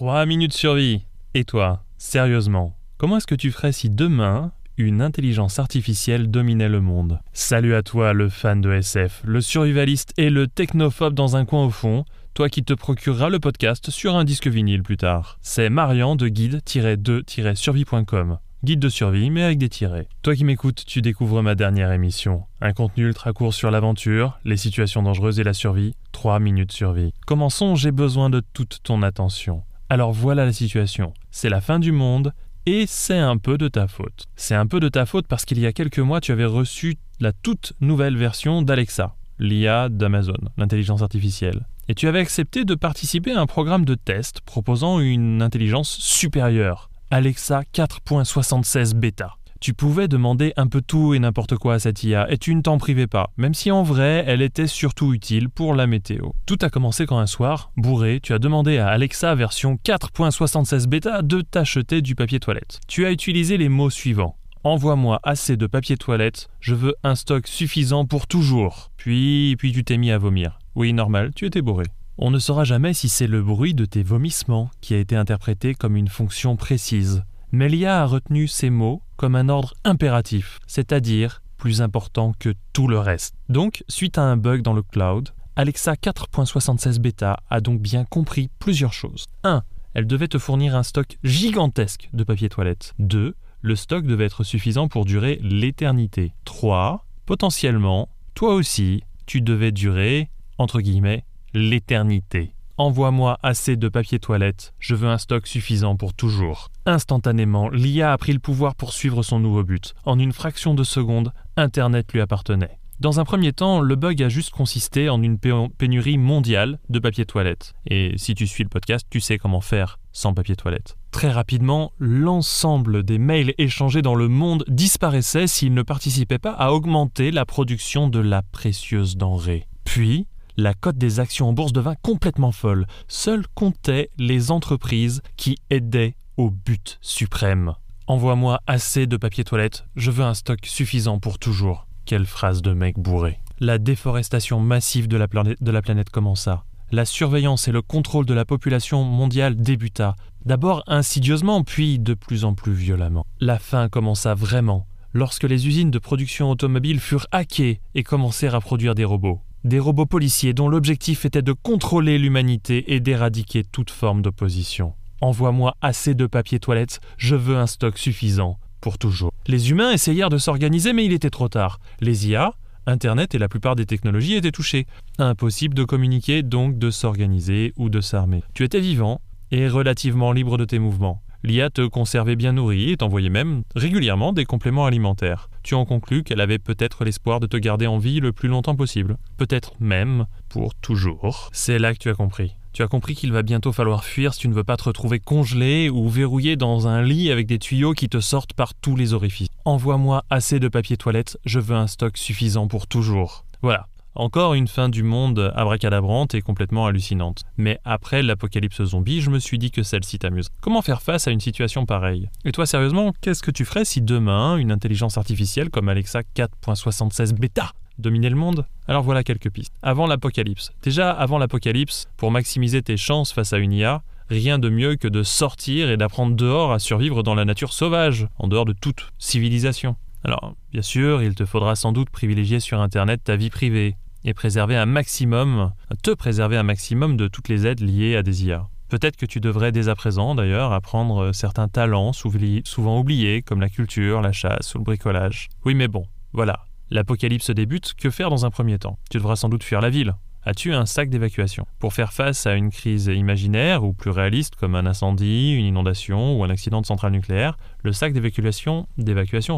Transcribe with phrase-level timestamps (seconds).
[0.00, 1.04] 3 minutes survie.
[1.34, 6.80] Et toi, sérieusement, comment est-ce que tu ferais si demain, une intelligence artificielle dominait le
[6.80, 7.20] monde?
[7.34, 11.66] Salut à toi, le fan de SF, le survivaliste et le technophobe dans un coin
[11.66, 15.38] au fond, toi qui te procureras le podcast sur un disque vinyle plus tard.
[15.42, 18.38] C'est Marian de guide-2-survie.com.
[18.64, 20.08] Guide de survie, mais avec des tirets.
[20.22, 22.44] Toi qui m'écoutes, tu découvres ma dernière émission.
[22.62, 25.94] Un contenu ultra court sur l'aventure, les situations dangereuses et la survie.
[26.12, 27.12] 3 minutes survie.
[27.26, 29.62] Commençons, j'ai besoin de toute ton attention.
[29.92, 31.14] Alors voilà la situation.
[31.32, 32.32] C'est la fin du monde
[32.64, 34.26] et c'est un peu de ta faute.
[34.36, 36.96] C'est un peu de ta faute parce qu'il y a quelques mois, tu avais reçu
[37.18, 41.66] la toute nouvelle version d'Alexa, l'IA d'Amazon, l'intelligence artificielle.
[41.88, 46.88] Et tu avais accepté de participer à un programme de test proposant une intelligence supérieure,
[47.10, 49.39] Alexa 4.76 bêta.
[49.60, 52.62] Tu pouvais demander un peu tout et n'importe quoi à cette IA et tu ne
[52.62, 56.30] t'en privais pas, même si en vrai elle était surtout utile pour la météo.
[56.46, 61.20] Tout a commencé quand un soir, bourré, tu as demandé à Alexa version 4.76 bêta
[61.20, 62.80] de t'acheter du papier toilette.
[62.88, 64.38] Tu as utilisé les mots suivants.
[64.64, 68.90] Envoie-moi assez de papier toilette, je veux un stock suffisant pour toujours.
[68.96, 70.58] Puis, puis tu t'es mis à vomir.
[70.74, 71.84] Oui, normal, tu étais bourré.
[72.16, 75.74] On ne saura jamais si c'est le bruit de tes vomissements qui a été interprété
[75.74, 77.24] comme une fonction précise.
[77.52, 82.88] Mais l'IA a retenu ces mots comme un ordre impératif, c'est-à-dire plus important que tout
[82.88, 83.34] le reste.
[83.50, 88.48] Donc, suite à un bug dans le cloud, Alexa 4.76 bêta a donc bien compris
[88.58, 89.26] plusieurs choses.
[89.44, 89.62] 1.
[89.92, 92.94] Elle devait te fournir un stock gigantesque de papier toilette.
[92.98, 93.34] 2.
[93.60, 96.32] Le stock devait être suffisant pour durer l'éternité.
[96.46, 97.04] 3.
[97.26, 102.54] Potentiellement, toi aussi, tu devais durer, entre guillemets, l'éternité.
[102.80, 106.70] Envoie-moi assez de papier toilette, je veux un stock suffisant pour toujours.
[106.86, 109.94] Instantanément, l'IA a pris le pouvoir pour suivre son nouveau but.
[110.06, 112.78] En une fraction de seconde, Internet lui appartenait.
[112.98, 117.26] Dans un premier temps, le bug a juste consisté en une pénurie mondiale de papier
[117.26, 117.74] toilette.
[117.84, 120.96] Et si tu suis le podcast, tu sais comment faire sans papier toilette.
[121.10, 126.70] Très rapidement, l'ensemble des mails échangés dans le monde disparaissait s'ils ne participaient pas à
[126.70, 129.66] augmenter la production de la précieuse denrée.
[129.84, 132.86] Puis, la cote des actions en bourse devint complètement folle.
[133.08, 137.74] Seules comptaient les entreprises qui aidaient au but suprême.
[138.06, 141.86] Envoie-moi assez de papier toilette, je veux un stock suffisant pour toujours.
[142.06, 143.38] Quelle phrase de mec bourré.
[143.60, 146.64] La déforestation massive de la, planète, de la planète commença.
[146.92, 152.44] La surveillance et le contrôle de la population mondiale débuta, d'abord insidieusement, puis de plus
[152.44, 153.24] en plus violemment.
[153.38, 158.60] La fin commença vraiment lorsque les usines de production automobile furent hackées et commencèrent à
[158.60, 159.40] produire des robots.
[159.62, 164.94] Des robots policiers dont l'objectif était de contrôler l'humanité et d'éradiquer toute forme d'opposition.
[165.20, 169.30] Envoie-moi assez de papier toilette, je veux un stock suffisant, pour toujours.
[169.46, 171.78] Les humains essayèrent de s'organiser, mais il était trop tard.
[172.00, 172.54] Les IA,
[172.86, 174.86] Internet et la plupart des technologies étaient touchés.
[175.18, 178.42] Impossible de communiquer, donc de s'organiser ou de s'armer.
[178.54, 179.20] Tu étais vivant
[179.50, 181.20] et relativement libre de tes mouvements.
[181.42, 185.48] L'IA te conservait bien nourri et t'envoyait même régulièrement des compléments alimentaires.
[185.62, 188.76] Tu en conclus qu'elle avait peut-être l'espoir de te garder en vie le plus longtemps
[188.76, 189.16] possible.
[189.38, 191.48] Peut-être même pour toujours.
[191.52, 192.56] C'est là que tu as compris.
[192.72, 195.18] Tu as compris qu'il va bientôt falloir fuir si tu ne veux pas te retrouver
[195.18, 199.12] congelé ou verrouillé dans un lit avec des tuyaux qui te sortent par tous les
[199.14, 199.48] orifices.
[199.64, 203.44] Envoie-moi assez de papier toilette, je veux un stock suffisant pour toujours.
[203.62, 207.44] Voilà, encore une fin du monde abracadabrante et complètement hallucinante.
[207.56, 210.48] Mais après l'apocalypse zombie, je me suis dit que celle-ci t'amuse.
[210.60, 212.28] Comment faire face à une situation pareille?
[212.44, 217.34] Et toi, sérieusement, qu'est-ce que tu ferais si demain, une intelligence artificielle comme Alexa 4.76
[217.34, 218.66] bêta dominait le monde?
[218.88, 219.72] Alors voilà quelques pistes.
[219.82, 220.72] Avant l'apocalypse.
[220.82, 225.08] Déjà, avant l'apocalypse, pour maximiser tes chances face à une IA, rien de mieux que
[225.08, 229.08] de sortir et d'apprendre dehors à survivre dans la nature sauvage, en dehors de toute
[229.18, 229.96] civilisation.
[230.24, 234.34] Alors, bien sûr, il te faudra sans doute privilégier sur Internet ta vie privée et
[234.34, 235.72] préserver un maximum,
[236.02, 238.68] te préserver un maximum de toutes les aides liées à des IA.
[238.90, 243.68] Peut-être que tu devrais dès à présent, d'ailleurs, apprendre certains talents souvent oubliés, comme la
[243.68, 245.48] culture, la chasse ou le bricolage.
[245.64, 246.64] Oui, mais bon, voilà.
[246.90, 248.98] L'apocalypse débute, que faire dans un premier temps?
[249.10, 252.54] Tu devras sans doute fuir la ville, As-tu un sac d'évacuation Pour faire face à
[252.54, 256.86] une crise imaginaire ou plus réaliste comme un incendie, une inondation ou un accident de
[256.86, 258.86] centrale nucléaire, le sac d'évacuation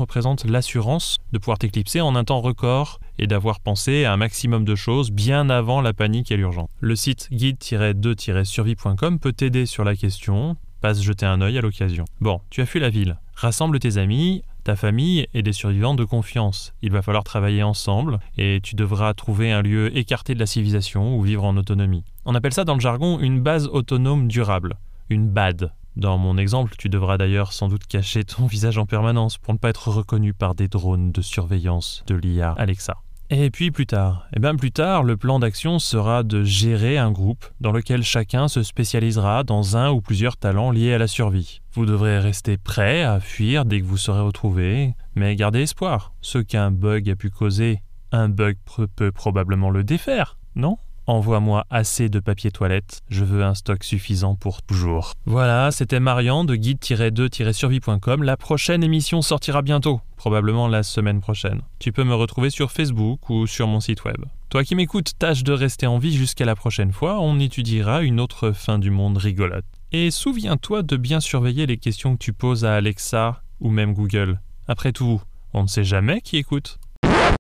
[0.01, 4.65] représente l'assurance de pouvoir t'éclipser en un temps record et d'avoir pensé à un maximum
[4.65, 6.69] de choses bien avant la panique et l'urgence.
[6.81, 12.07] Le site guide-2-survie.com peut t'aider sur la question, passe jeter un œil à l'occasion.
[12.21, 13.19] Bon, tu as fui la ville.
[13.37, 16.73] Rassemble tes amis, ta famille et des survivants de confiance.
[16.83, 21.17] Il va falloir travailler ensemble et tu devras trouver un lieu écarté de la civilisation
[21.17, 22.05] ou vivre en autonomie.
[22.25, 24.77] On appelle ça dans le jargon une base autonome durable,
[25.11, 25.73] une BAD.
[25.97, 29.59] Dans mon exemple, tu devras d'ailleurs sans doute cacher ton visage en permanence pour ne
[29.59, 32.97] pas être reconnu par des drones de surveillance de l'IA Alexa.
[33.35, 37.11] Et puis plus tard Eh bien plus tard, le plan d'action sera de gérer un
[37.11, 41.63] groupe dans lequel chacun se spécialisera dans un ou plusieurs talents liés à la survie.
[41.73, 46.13] Vous devrez rester prêt à fuir dès que vous serez retrouvé, mais gardez espoir.
[46.21, 47.81] Ce qu'un bug a pu causer,
[48.11, 48.59] un bug
[48.97, 50.77] peut probablement le défaire, non?
[51.07, 55.15] Envoie-moi assez de papier toilette, je veux un stock suffisant pour toujours.
[55.27, 58.23] Voilà, c'était Marian de guide-2-survie.com.
[58.23, 61.63] La prochaine émission sortira bientôt, probablement la semaine prochaine.
[61.81, 64.25] Tu peux me retrouver sur Facebook ou sur mon site web.
[64.49, 68.21] Toi qui m'écoutes, tâche de rester en vie jusqu'à la prochaine fois, on étudiera une
[68.21, 69.65] autre fin du monde rigolote.
[69.91, 74.41] Et souviens-toi de bien surveiller les questions que tu poses à Alexa ou même Google.
[74.69, 75.21] Après tout,
[75.53, 76.79] on ne sait jamais qui écoute.